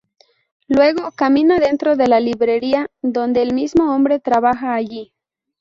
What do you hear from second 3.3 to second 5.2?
el mismo hombre trabaja allí.